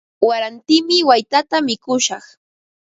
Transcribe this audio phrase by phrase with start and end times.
[0.27, 2.23] Warantimi waytata mikushaq.